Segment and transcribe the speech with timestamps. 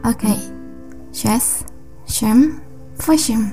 [0.00, 0.32] Oke.
[1.12, 1.60] Shes,
[2.08, 2.64] Shem,
[2.96, 3.52] Fushim.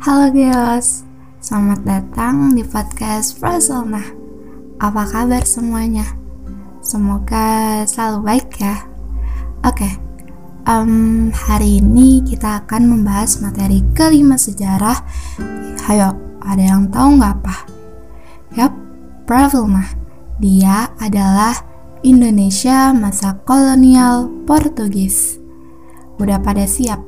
[0.00, 1.04] Halo guys,
[1.44, 3.36] selamat datang di podcast
[3.84, 4.08] Nah,
[4.80, 6.08] Apa kabar semuanya?
[6.80, 8.80] Semoga selalu baik ya.
[9.60, 9.92] Oke,
[10.64, 15.04] um, hari ini kita akan membahas materi kelima sejarah.
[15.84, 17.56] Hayo, ada yang tahu nggak apa?
[18.56, 18.72] Yap,
[19.68, 19.88] Nah,
[20.40, 21.60] Dia adalah
[22.00, 25.43] Indonesia masa kolonial Portugis.
[26.20, 27.02] Udah pada siap?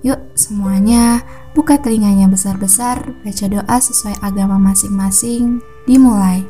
[0.00, 1.20] Yuk semuanya
[1.52, 6.46] buka telinganya besar-besar, baca doa sesuai agama masing-masing, dimulai.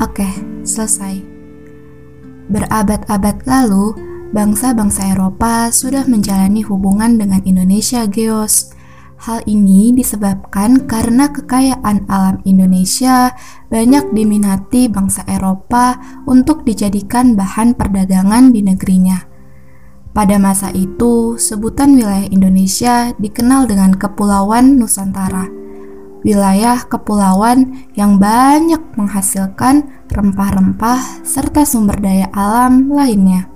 [0.00, 0.26] Oke,
[0.64, 1.20] selesai.
[2.48, 3.92] Berabad-abad lalu,
[4.32, 8.72] bangsa-bangsa Eropa sudah menjalani hubungan dengan Indonesia Geos
[9.22, 13.30] Hal ini disebabkan karena kekayaan alam Indonesia
[13.70, 15.94] banyak diminati bangsa Eropa
[16.26, 19.31] untuk dijadikan bahan perdagangan di negerinya.
[20.12, 25.48] Pada masa itu, sebutan wilayah Indonesia dikenal dengan Kepulauan Nusantara.
[26.20, 33.48] Wilayah kepulauan yang banyak menghasilkan rempah-rempah serta sumber daya alam lainnya.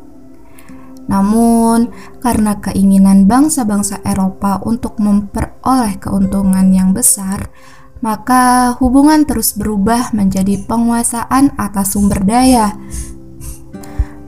[1.07, 1.93] Namun,
[2.25, 7.53] karena keinginan bangsa-bangsa Eropa untuk memperoleh keuntungan yang besar,
[8.01, 12.75] maka hubungan terus berubah menjadi penguasaan atas sumber daya,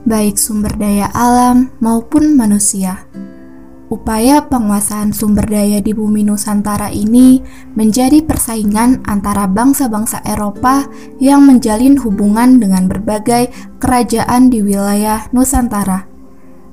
[0.07, 3.07] baik sumber daya alam maupun manusia.
[3.89, 7.41] Upaya penguasaan sumber daya di bumi Nusantara ini
[7.73, 10.85] menjadi persaingan antara bangsa-bangsa Eropa
[11.17, 13.49] yang menjalin hubungan dengan berbagai
[13.81, 16.05] kerajaan di wilayah Nusantara.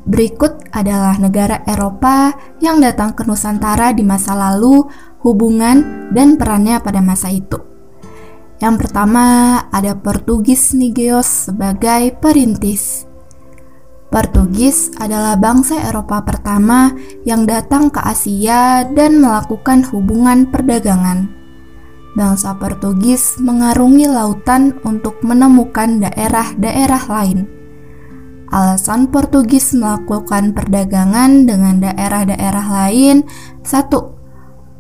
[0.05, 4.85] Berikut adalah negara Eropa yang datang ke Nusantara di masa lalu,
[5.25, 7.59] hubungan dan perannya pada masa itu.
[8.61, 9.25] Yang pertama
[9.73, 13.16] ada Portugis Nigeos sebagai perintis.
[14.17, 16.97] Portugis adalah bangsa Eropa pertama
[17.29, 21.29] yang datang ke Asia dan melakukan hubungan perdagangan.
[22.17, 27.45] Bangsa Portugis mengarungi lautan untuk menemukan daerah-daerah lain
[28.49, 33.21] Alasan Portugis melakukan perdagangan dengan daerah-daerah lain
[33.61, 34.17] Satu,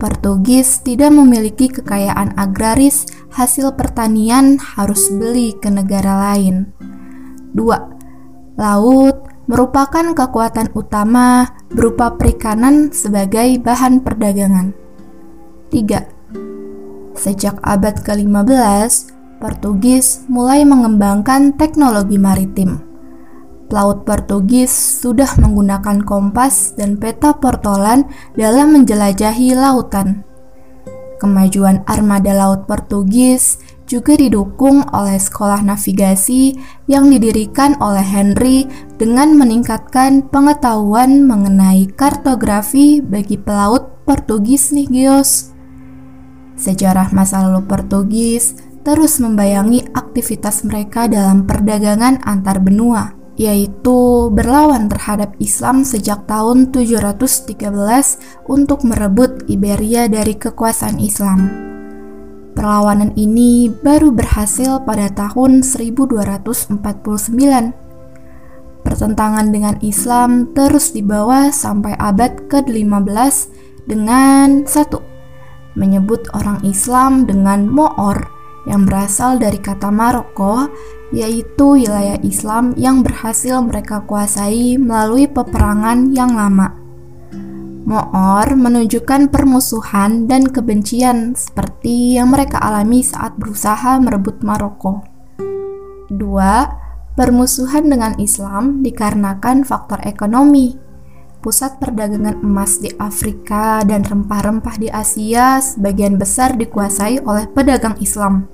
[0.00, 3.04] Portugis tidak memiliki kekayaan agraris,
[3.36, 6.72] hasil pertanian harus beli ke negara lain.
[7.52, 7.96] Dua,
[8.56, 14.74] Laut merupakan kekuatan utama berupa perikanan sebagai bahan perdagangan.
[15.70, 16.06] Tiga,
[17.16, 19.08] Sejak abad ke-15,
[19.40, 22.86] Portugis mulai mengembangkan teknologi maritim
[23.66, 24.70] Pelaut Portugis
[25.02, 28.06] sudah menggunakan kompas dan peta portolan
[28.38, 30.22] dalam menjelajahi lautan.
[31.18, 36.58] Kemajuan armada laut Portugis juga didukung oleh sekolah navigasi
[36.90, 38.66] yang didirikan oleh Henry
[38.98, 45.54] dengan meningkatkan pengetahuan mengenai kartografi bagi pelaut Portugis nih Gios.
[46.58, 55.36] Sejarah masa lalu Portugis terus membayangi aktivitas mereka dalam perdagangan antar benua yaitu berlawan terhadap
[55.36, 57.60] Islam sejak tahun 713
[58.48, 61.75] untuk merebut Iberia dari kekuasaan Islam.
[62.56, 66.80] Perlawanan ini baru berhasil pada tahun 1249.
[68.80, 73.52] Pertentangan dengan Islam terus dibawa sampai abad ke-15
[73.84, 75.04] dengan satu
[75.76, 78.24] menyebut orang Islam dengan Moor
[78.64, 80.72] yang berasal dari kata Maroko
[81.14, 86.85] yaitu wilayah Islam yang berhasil mereka kuasai melalui peperangan yang lama.
[87.86, 95.06] Moor menunjukkan permusuhan dan kebencian seperti yang mereka alami saat berusaha merebut Maroko.
[96.10, 96.18] 2.
[97.14, 100.74] Permusuhan dengan Islam dikarenakan faktor ekonomi.
[101.38, 108.50] Pusat perdagangan emas di Afrika dan rempah-rempah di Asia sebagian besar dikuasai oleh pedagang Islam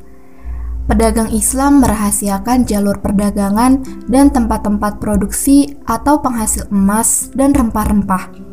[0.82, 3.80] pedagang Islam merahasiakan jalur perdagangan
[4.10, 8.51] dan tempat-tempat produksi atau penghasil emas dan rempah-rempah.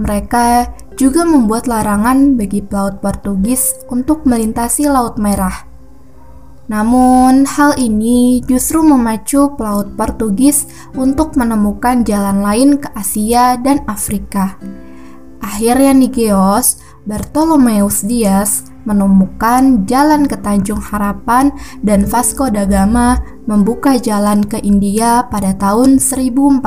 [0.00, 5.68] Mereka juga membuat larangan bagi pelaut Portugis untuk melintasi Laut Merah.
[6.72, 10.64] Namun, hal ini justru memacu pelaut Portugis
[10.96, 14.56] untuk menemukan jalan lain ke Asia dan Afrika.
[15.42, 21.52] Akhirnya Nigeos, Bartolomeus Dias menemukan jalan ke Tanjung Harapan
[21.84, 26.62] dan Vasco da Gama membuka jalan ke India pada tahun 1497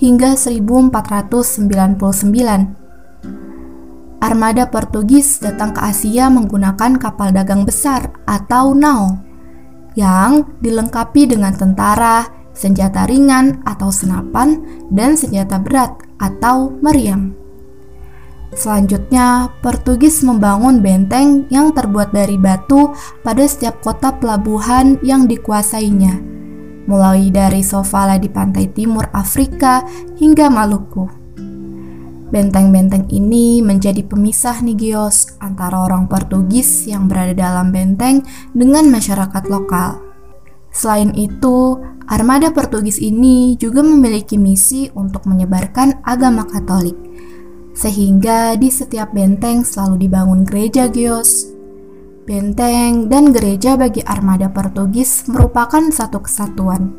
[0.00, 2.88] hingga 1499.
[4.18, 9.22] Armada Portugis datang ke Asia menggunakan kapal dagang besar atau nao
[9.94, 14.62] yang dilengkapi dengan tentara, senjata ringan atau senapan,
[14.94, 15.90] dan senjata berat
[16.22, 17.34] atau meriam.
[18.48, 26.16] Selanjutnya, Portugis membangun benteng yang terbuat dari batu pada setiap kota pelabuhan yang dikuasainya,
[26.88, 29.84] mulai dari Sofala di pantai timur Afrika
[30.16, 31.04] hingga Maluku.
[32.28, 38.20] Benteng-benteng ini menjadi pemisah Nigios antara orang Portugis yang berada dalam benteng
[38.52, 40.00] dengan masyarakat lokal.
[40.68, 47.07] Selain itu, armada Portugis ini juga memiliki misi untuk menyebarkan agama Katolik
[47.78, 51.46] sehingga di setiap benteng selalu dibangun gereja Gios.
[52.26, 56.90] Benteng dan gereja bagi armada Portugis merupakan satu kesatuan.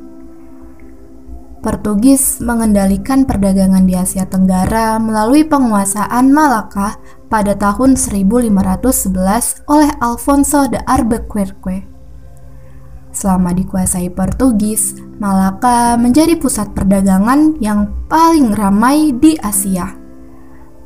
[1.59, 6.95] Portugis mengendalikan perdagangan di Asia Tenggara melalui penguasaan Malaka
[7.27, 11.83] pada tahun 1511 oleh Alfonso de Albuquerque.
[13.11, 19.98] Selama dikuasai Portugis, Malaka menjadi pusat perdagangan yang paling ramai di Asia.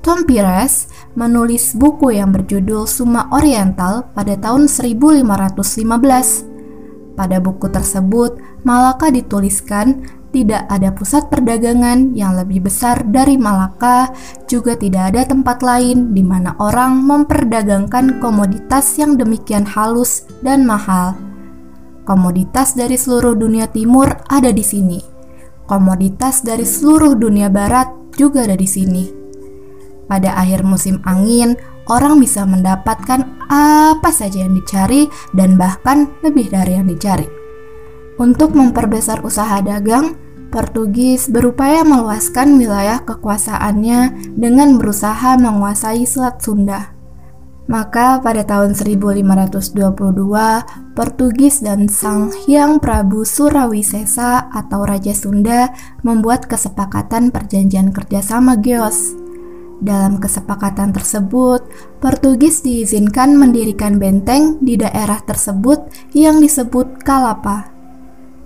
[0.03, 7.15] Tom Pires menulis buku yang berjudul Suma Oriental pada tahun 1515.
[7.15, 8.35] Pada buku tersebut,
[8.67, 10.03] Malaka dituliskan
[10.35, 14.11] tidak ada pusat perdagangan yang lebih besar dari Malaka,
[14.51, 21.15] juga tidak ada tempat lain di mana orang memperdagangkan komoditas yang demikian halus dan mahal.
[22.03, 24.99] Komoditas dari seluruh dunia timur ada di sini.
[25.63, 27.87] Komoditas dari seluruh dunia barat
[28.19, 29.22] juga ada di sini.
[30.07, 31.55] Pada akhir musim angin,
[31.87, 37.27] orang bisa mendapatkan apa saja yang dicari dan bahkan lebih dari yang dicari.
[38.19, 40.15] Untuk memperbesar usaha dagang,
[40.53, 46.93] Portugis berupaya meluaskan wilayah kekuasaannya dengan berusaha menguasai Selat Sunda.
[47.65, 49.73] Maka pada tahun 1522,
[50.93, 55.73] Portugis dan Sang Hyang Prabu Surawisesa atau Raja Sunda
[56.05, 59.22] membuat kesepakatan perjanjian kerjasama Geos
[59.83, 61.67] dalam kesepakatan tersebut,
[61.99, 65.83] Portugis diizinkan mendirikan benteng di daerah tersebut
[66.15, 67.73] yang disebut Kalapa.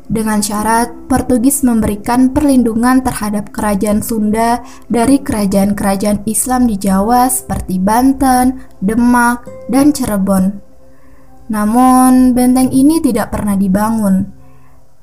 [0.08, 8.56] Dengan syarat, Portugis memberikan perlindungan terhadap kerajaan Sunda dari kerajaan-kerajaan Islam di Jawa seperti Banten,
[8.80, 10.64] Demak, dan Cirebon.
[11.52, 14.32] Namun, benteng ini tidak pernah dibangun.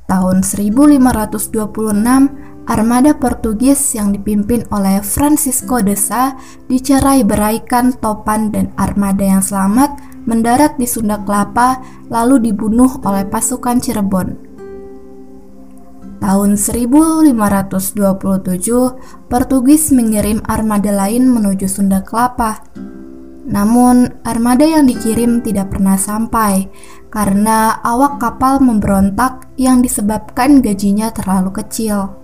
[0.08, 6.36] Tahun 1526, armada Portugis yang dipimpin oleh Francisco de Sá
[6.68, 9.92] dicerai beraikan topan dan armada yang selamat
[10.24, 14.28] mendarat di Sunda Kelapa lalu dibunuh oleh pasukan Cirebon.
[16.24, 17.84] Tahun 1527,
[19.28, 22.64] Portugis mengirim armada lain menuju Sunda Kelapa.
[23.44, 26.72] Namun, armada yang dikirim tidak pernah sampai
[27.12, 32.23] karena awak kapal memberontak yang disebabkan gajinya terlalu kecil.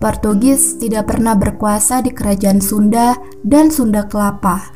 [0.00, 4.72] Portugis tidak pernah berkuasa di kerajaan Sunda dan Sunda Kelapa.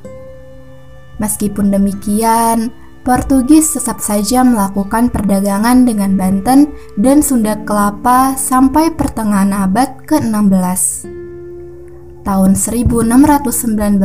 [1.17, 2.69] Meskipun demikian,
[3.09, 11.09] Portugis tetap saja melakukan perdagangan dengan Banten dan Sunda Kelapa sampai pertengahan abad ke-16.
[12.25, 14.00] Tahun 1619,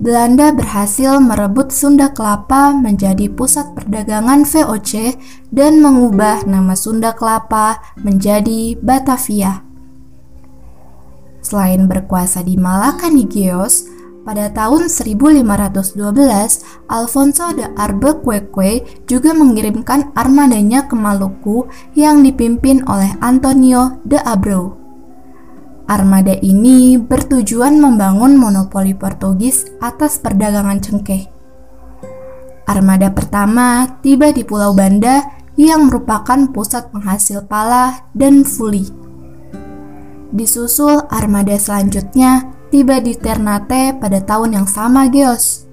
[0.00, 5.16] Belanda berhasil merebut Sunda Kelapa menjadi pusat perdagangan VOC
[5.48, 9.69] dan mengubah nama Sunda Kelapa menjadi Batavia.
[11.40, 13.88] Selain berkuasa di Malaka Nigeos,
[14.20, 15.40] pada tahun 1512,
[16.92, 24.80] Alfonso de Albuquerque juga mengirimkan armadanya ke Maluku yang dipimpin oleh Antonio de Abreu.
[25.90, 31.26] Armada ini bertujuan membangun monopoli Portugis atas perdagangan cengkeh.
[32.70, 35.26] Armada pertama tiba di Pulau Banda
[35.58, 38.99] yang merupakan pusat penghasil pala dan fuli.
[40.30, 45.66] Disusul armada selanjutnya tiba di Ternate pada tahun yang sama Geos.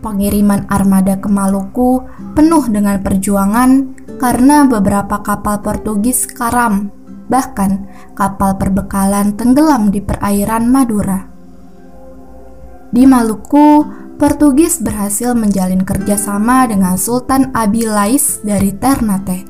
[0.00, 2.00] Pengiriman armada ke Maluku
[2.32, 6.88] penuh dengan perjuangan karena beberapa kapal Portugis karam,
[7.28, 7.84] bahkan
[8.16, 11.28] kapal perbekalan tenggelam di perairan Madura.
[12.88, 13.84] Di Maluku,
[14.16, 19.44] Portugis berhasil menjalin kerjasama dengan Sultan Abilais dari Ternate.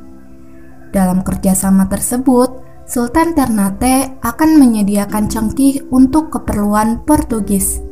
[0.90, 7.82] Dalam kerjasama tersebut, Sultan Ternate akan menyediakan cengkih untuk keperluan Portugis.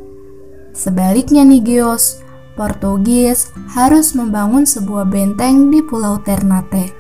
[0.70, 2.22] Sebaliknya Nigeos,
[2.54, 6.94] Portugis harus membangun sebuah benteng di Pulau Ternate.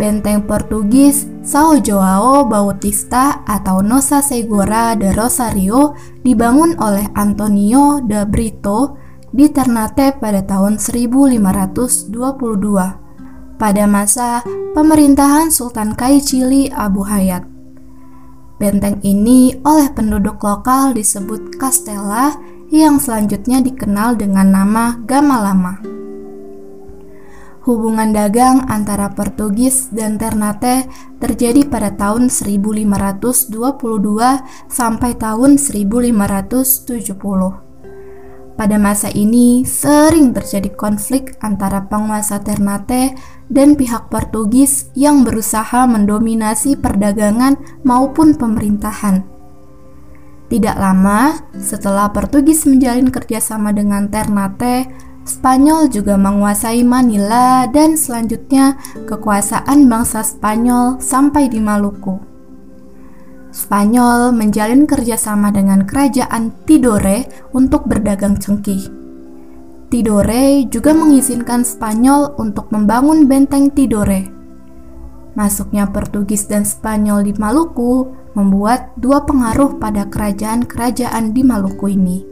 [0.00, 5.92] Benteng Portugis Sao Joao Bautista atau Nosa Segura de Rosario
[6.24, 8.96] dibangun oleh Antonio de Brito
[9.28, 13.09] di Ternate pada tahun 1522.
[13.60, 14.40] Pada masa
[14.72, 17.44] pemerintahan Sultan Kaichili Abu Hayat.
[18.56, 22.40] Benteng ini oleh penduduk lokal disebut Castella
[22.72, 25.76] yang selanjutnya dikenal dengan nama Gamalama.
[27.68, 30.88] Hubungan dagang antara Portugis dan Ternate
[31.20, 33.52] terjadi pada tahun 1522
[34.72, 37.69] sampai tahun 1570.
[38.60, 43.16] Pada masa ini sering terjadi konflik antara penguasa Ternate
[43.48, 47.56] dan pihak Portugis yang berusaha mendominasi perdagangan
[47.88, 49.24] maupun pemerintahan.
[50.52, 54.92] Tidak lama setelah Portugis menjalin kerjasama dengan Ternate,
[55.24, 58.76] Spanyol juga menguasai Manila dan selanjutnya
[59.08, 62.29] kekuasaan bangsa Spanyol sampai di Maluku.
[63.50, 68.86] Spanyol menjalin kerjasama dengan kerajaan Tidore untuk berdagang cengkih.
[69.90, 74.30] Tidore juga mengizinkan Spanyol untuk membangun benteng Tidore.
[75.34, 78.06] Masuknya Portugis dan Spanyol di Maluku
[78.38, 82.22] membuat dua pengaruh pada kerajaan-kerajaan di Maluku ini.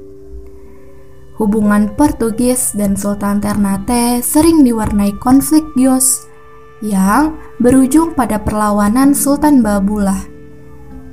[1.43, 6.31] Hubungan Portugis dan Sultan Ternate sering diwarnai konflik gios
[6.79, 10.38] yang berujung pada perlawanan Sultan Babullah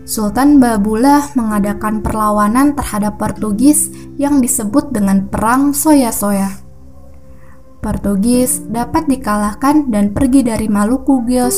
[0.05, 3.89] Sultan Babullah mengadakan perlawanan terhadap Portugis
[4.21, 6.61] yang disebut dengan Perang Soya-Soya.
[7.81, 11.57] Portugis dapat dikalahkan dan pergi dari Maluku Gios.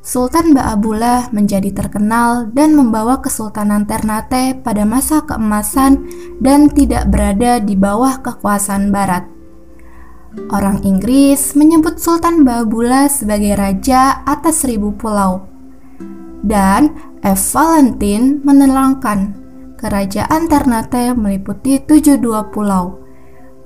[0.00, 6.08] Sultan Baabullah menjadi terkenal dan membawa Kesultanan Ternate pada masa keemasan
[6.40, 9.28] dan tidak berada di bawah kekuasaan Barat.
[10.48, 15.44] Orang Inggris menyebut Sultan Baabullah sebagai raja atas seribu pulau.
[16.40, 17.52] Dan F.
[17.52, 19.36] Valentin menerangkan,
[19.76, 23.04] kerajaan Ternate meliputi 72 pulau.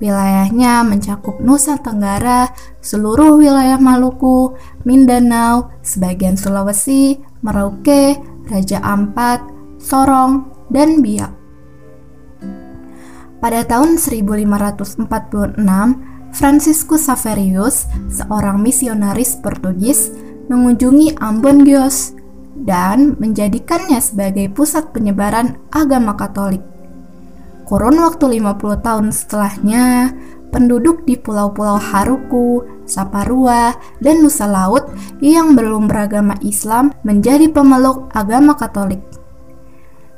[0.03, 2.51] Wilayahnya mencakup Nusa Tenggara,
[2.83, 4.51] seluruh wilayah Maluku,
[4.83, 8.19] Mindanao, sebagian Sulawesi, Merauke,
[8.51, 9.39] Raja Ampat,
[9.79, 11.31] Sorong, dan Biak.
[13.39, 15.55] Pada tahun 1546,
[16.35, 20.11] Franciscus Saverius, seorang misionaris Portugis,
[20.51, 22.11] mengunjungi Ambon Gios,
[22.55, 26.63] dan menjadikannya sebagai pusat penyebaran agama Katolik.
[27.67, 30.15] Kurun waktu 50 tahun setelahnya,
[30.55, 34.87] penduduk di pulau-pulau Haruku, Saparua, dan Nusa Laut
[35.19, 39.03] yang belum beragama Islam menjadi pemeluk agama Katolik.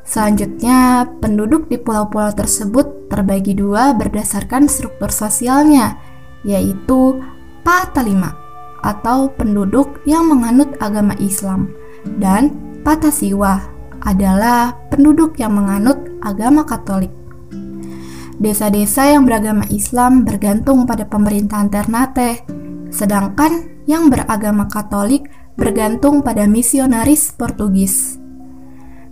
[0.05, 5.99] Selanjutnya, penduduk di pulau-pulau tersebut terbagi dua berdasarkan struktur sosialnya,
[6.45, 7.19] yaitu
[7.65, 8.31] Patalima
[8.79, 11.67] atau penduduk yang menganut agama Islam
[12.15, 12.55] dan
[12.87, 13.67] Patasiwa
[14.07, 17.11] adalah penduduk yang menganut agama Katolik.
[18.37, 22.47] Desa-desa yang beragama Islam bergantung pada pemerintahan Ternate,
[22.93, 28.21] sedangkan yang beragama Katolik bergantung pada misionaris Portugis.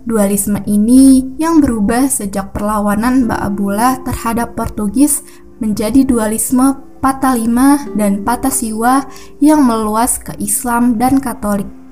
[0.06, 5.26] Dualisme ini yang berubah sejak perlawanan Baabula terhadap Portugis
[5.58, 9.10] menjadi dualisme Patalima dan Patasiwa
[9.42, 11.85] yang meluas ke Islam dan Katolik.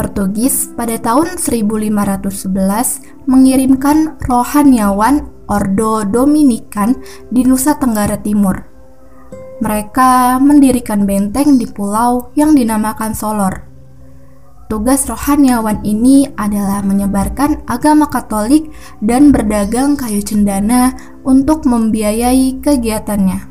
[0.00, 6.96] Portugis pada tahun 1511 mengirimkan rohaniawan Ordo Dominikan
[7.28, 8.64] di Nusa Tenggara Timur.
[9.60, 13.68] Mereka mendirikan benteng di pulau yang dinamakan Solor.
[14.72, 18.72] Tugas rohaniawan ini adalah menyebarkan agama Katolik
[19.04, 20.96] dan berdagang kayu cendana
[21.28, 23.44] untuk membiayai kegiatannya.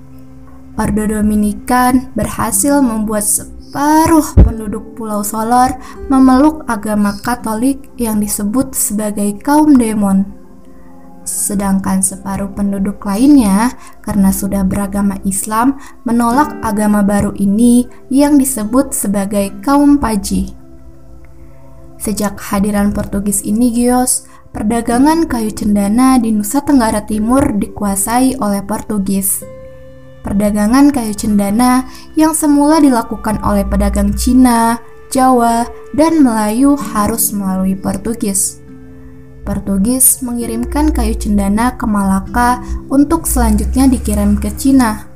[0.81, 3.27] Ordo Dominikan berhasil membuat
[3.69, 5.77] Paruh penduduk Pulau Solor
[6.09, 10.25] memeluk agama Katolik yang disebut sebagai kaum demon.
[11.21, 13.69] Sedangkan separuh penduduk lainnya,
[14.01, 20.49] karena sudah beragama Islam, menolak agama baru ini yang disebut sebagai kaum Paji.
[22.01, 29.58] Sejak kehadiran Portugis ini, Gios, perdagangan kayu cendana di Nusa Tenggara Timur dikuasai oleh Portugis
[30.21, 35.65] perdagangan kayu cendana yang semula dilakukan oleh pedagang Cina, Jawa,
[35.97, 38.61] dan Melayu harus melalui Portugis.
[39.47, 42.61] Portugis mengirimkan kayu cendana ke Malaka
[42.93, 45.09] untuk selanjutnya dikirim ke Cina.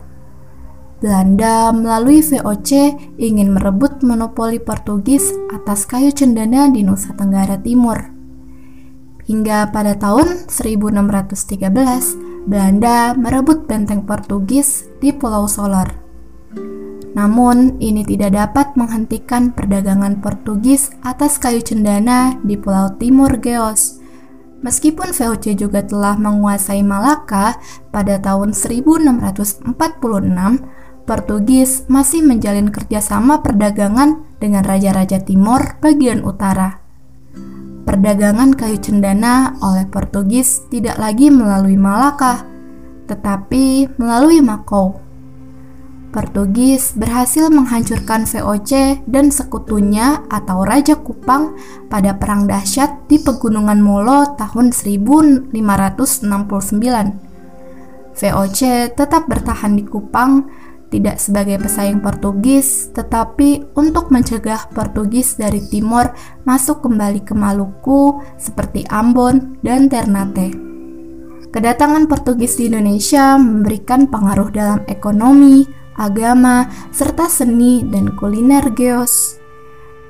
[1.03, 8.10] Belanda melalui VOC ingin merebut monopoli Portugis atas kayu cendana di Nusa Tenggara Timur.
[9.27, 15.88] Hingga pada tahun 1613, Belanda merebut benteng Portugis di Pulau Solor.
[17.13, 24.03] Namun, ini tidak dapat menghentikan perdagangan Portugis atas kayu cendana di Pulau Timur Geos.
[24.59, 27.59] Meskipun VOC juga telah menguasai Malaka
[27.95, 29.71] pada tahun 1646,
[31.03, 36.82] Portugis masih menjalin kerjasama perdagangan dengan raja-raja timur bagian utara.
[37.93, 42.41] Perdagangan kayu cendana oleh Portugis tidak lagi melalui Malaka,
[43.05, 44.97] tetapi melalui Makau.
[46.09, 51.53] Portugis berhasil menghancurkan VOC dan sekutunya atau Raja Kupang
[51.85, 55.53] pada perang dahsyat di Pegunungan Molo tahun 1569.
[58.17, 58.59] VOC
[58.97, 60.50] tetap bertahan di Kupang
[60.93, 66.13] tidak sebagai pesaing Portugis, tetapi untuk mencegah Portugis dari timur
[66.45, 70.53] masuk kembali ke Maluku seperti Ambon dan Ternate.
[71.50, 75.65] Kedatangan Portugis di Indonesia memberikan pengaruh dalam ekonomi,
[75.97, 79.41] agama, serta seni dan kuliner geos.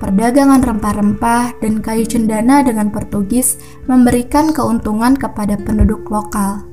[0.03, 3.55] Perdagangan rempah-rempah dan kayu cendana dengan Portugis
[3.87, 6.72] memberikan keuntungan kepada penduduk lokal.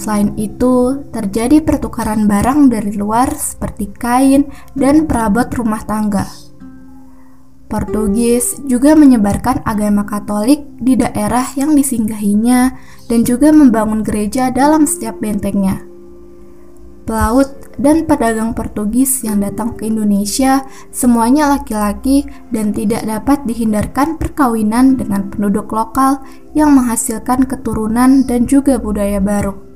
[0.00, 6.28] Selain itu, terjadi pertukaran barang dari luar seperti kain dan perabot rumah tangga.
[7.70, 12.74] Portugis juga menyebarkan agama Katolik di daerah yang disinggahinya
[13.06, 15.78] dan juga membangun gereja dalam setiap bentengnya.
[17.06, 24.98] Pelaut dan pedagang Portugis yang datang ke Indonesia semuanya laki-laki dan tidak dapat dihindarkan perkawinan
[24.98, 26.20] dengan penduduk lokal
[26.58, 29.69] yang menghasilkan keturunan dan juga budaya baru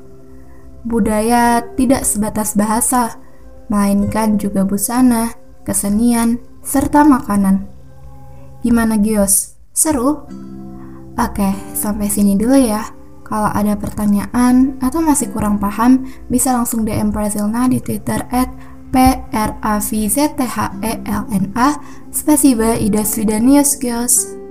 [0.84, 3.16] budaya tidak sebatas bahasa,
[3.72, 5.32] melainkan juga busana,
[5.64, 7.66] kesenian, serta makanan.
[8.60, 9.56] Gimana Gios?
[9.74, 10.22] Seru?
[11.18, 12.84] Oke, sampai sini dulu ya.
[13.24, 18.52] Kalau ada pertanyaan atau masih kurang paham, bisa langsung DM Brazilna di Twitter at
[18.94, 21.68] P-R-A-V-Z-T-H-E-L-N-A
[22.14, 24.43] Spasiba Ida Swidanius Gios.